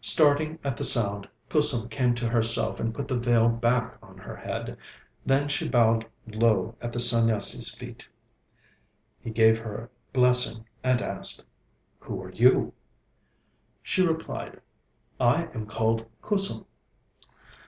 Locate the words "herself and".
2.28-2.92